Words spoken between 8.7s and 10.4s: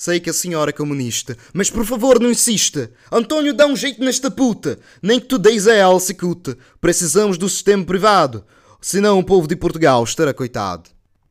Senão o povo de Portugal estará